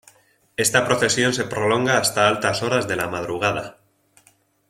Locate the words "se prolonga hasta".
1.31-2.27